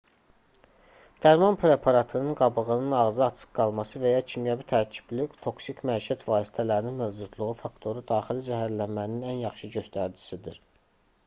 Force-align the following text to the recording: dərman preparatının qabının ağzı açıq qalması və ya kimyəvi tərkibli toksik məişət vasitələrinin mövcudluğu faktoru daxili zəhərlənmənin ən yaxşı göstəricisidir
dərman 1.25 1.57
preparatının 1.63 2.37
qabının 2.39 2.95
ağzı 3.01 3.21
açıq 3.25 3.51
qalması 3.59 4.01
və 4.05 4.13
ya 4.15 4.23
kimyəvi 4.31 4.65
tərkibli 4.73 5.27
toksik 5.45 5.85
məişət 5.91 6.25
vasitələrinin 6.31 6.99
mövcudluğu 7.05 7.53
faktoru 7.63 8.05
daxili 8.15 8.47
zəhərlənmənin 8.51 9.31
ən 9.37 9.41
yaxşı 9.47 9.73
göstəricisidir 9.79 10.61